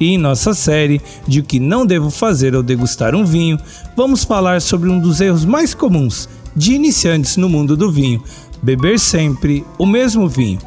E 0.00 0.14
em 0.14 0.18
nossa 0.18 0.54
série 0.54 1.00
de 1.26 1.40
o 1.40 1.44
que 1.44 1.58
não 1.58 1.84
devo 1.84 2.10
fazer 2.10 2.54
ao 2.54 2.62
degustar 2.62 3.14
um 3.14 3.24
vinho, 3.24 3.58
vamos 3.96 4.24
falar 4.24 4.60
sobre 4.60 4.88
um 4.88 4.98
dos 4.98 5.20
erros 5.20 5.44
mais 5.44 5.74
comuns 5.74 6.28
de 6.54 6.72
iniciantes 6.72 7.36
no 7.36 7.48
mundo 7.48 7.76
do 7.76 7.90
vinho: 7.90 8.22
beber 8.62 8.98
sempre 8.98 9.64
o 9.78 9.86
mesmo 9.86 10.28
vinho. 10.28 10.58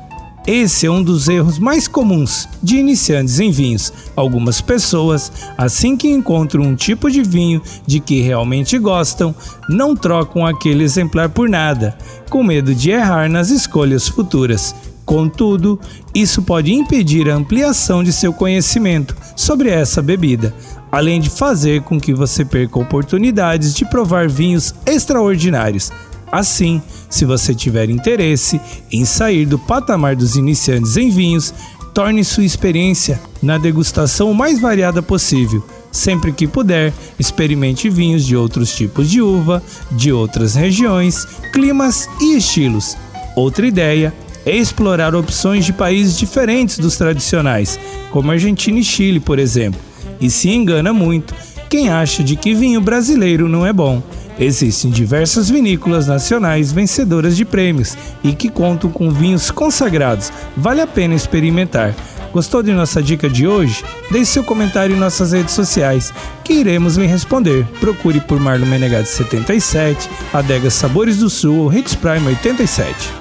Esse 0.46 0.88
é 0.88 0.92
um 0.92 1.04
dos 1.04 1.30
erros 1.30 1.60
mais 1.60 1.88
comuns 1.88 2.50
de 2.64 2.78
iniciantes 2.78 3.40
em 3.40 3.52
vinhos. 3.52 3.94
Algumas 4.16 4.60
pessoas, 4.60 5.32
assim 5.56 5.96
que 5.96 6.10
encontram 6.10 6.64
um 6.64 6.76
tipo 6.76 7.12
de 7.12 7.22
vinho 7.22 7.62
de 7.86 8.00
que 8.00 8.22
realmente 8.22 8.80
gostam, 8.80 9.36
não 9.70 9.96
trocam 9.96 10.44
aquele 10.44 10.84
exemplar 10.84 11.30
por 11.30 11.48
nada, 11.48 11.96
com 12.28 12.44
medo 12.44 12.74
de 12.74 12.90
errar 12.90 13.30
nas 13.30 13.52
escolhas 13.52 14.08
futuras. 14.08 14.74
Contudo, 15.06 15.80
isso 16.14 16.42
pode 16.42 16.74
impedir 16.74 17.30
a 17.30 17.36
ampliação 17.36 18.04
de 18.04 18.12
seu 18.12 18.34
conhecimento 18.34 19.16
sobre 19.42 19.70
essa 19.70 20.02
bebida, 20.02 20.54
além 20.92 21.20
de 21.20 21.30
fazer 21.30 21.82
com 21.82 22.00
que 22.00 22.14
você 22.14 22.46
perca 22.46 22.80
oportunidades 22.80 23.74
de 23.74 23.86
provar 23.86 24.30
vinhos 24.30 24.74
extraordinários. 24.86 25.92
Assim, 26.32 26.82
se 27.10 27.26
você 27.26 27.54
tiver 27.54 27.90
interesse 27.90 28.62
em 28.92 29.04
sair 29.04 29.46
do 29.46 29.60
patamar 29.60 30.16
dos 30.16 30.36
iniciantes 30.36 30.96
em 30.96 31.10
vinhos, 31.10 31.54
torne 31.94 32.24
sua 32.24 32.46
experiência 32.46 33.20
na 33.42 33.58
degustação 33.58 34.32
o 34.32 34.36
mais 34.36 34.60
variada 34.60 35.02
possível. 35.02 35.64
Sempre 35.92 36.32
que 36.32 36.48
puder, 36.48 36.94
experimente 37.20 37.90
vinhos 37.90 38.26
de 38.26 38.38
outros 38.38 38.74
tipos 38.74 39.10
de 39.10 39.22
uva, 39.22 39.62
de 39.92 40.14
outras 40.14 40.56
regiões, 40.56 41.28
climas 41.52 42.08
e 42.22 42.38
estilos. 42.38 42.96
Outra 43.36 43.68
ideia 43.68 44.14
explorar 44.46 45.16
opções 45.16 45.66
de 45.66 45.74
países 45.74 46.18
diferentes 46.18 46.78
dos 46.78 46.98
tradicionais, 46.98 47.80
como 48.12 48.32
Argentina 48.32 48.80
e 48.80 48.84
Chile, 48.84 49.20
por 49.20 49.40
exemplo. 49.40 49.80
E 50.20 50.30
se 50.30 50.50
engana 50.50 50.94
muito 50.94 51.34
quem 51.70 51.90
acha 51.90 52.22
de 52.22 52.36
que 52.36 52.54
vinho 52.54 52.82
brasileiro 52.82 53.48
não 53.48 53.66
é 53.66 53.72
bom. 53.72 54.04
Existem 54.38 54.92
diversas 54.92 55.50
vinícolas 55.50 56.08
nacionais 56.08 56.72
vencedoras 56.72 57.38
de 57.38 57.46
prêmios 57.46 57.96
e 58.24 58.34
que 58.34 58.50
contam 58.50 58.90
com 58.90 59.10
vinhos 59.10 59.52
consagrados. 59.52 60.34
Vale 60.58 60.82
a 60.82 60.88
pena 60.88 61.14
experimentar. 61.14 61.96
Gostou 62.34 62.64
de 62.64 62.72
nossa 62.72 63.02
dica 63.02 63.30
de 63.30 63.48
hoje? 63.48 63.84
Deixe 64.10 64.32
seu 64.32 64.44
comentário 64.44 64.96
em 64.96 65.00
nossas 65.00 65.34
redes 65.34 65.54
sociais, 65.54 66.14
que 66.44 66.54
iremos 66.54 66.98
lhe 66.98 67.06
responder. 67.06 67.66
Procure 67.80 68.20
por 68.22 68.40
Marlon 68.40 68.66
Menegatti 68.66 69.10
77, 69.10 70.10
Adega 70.34 70.70
Sabores 70.70 71.18
do 71.18 71.30
Sul 71.30 71.58
ou 71.58 71.74
Hits 71.74 71.96
Prime 71.96 72.28
87. 72.28 73.21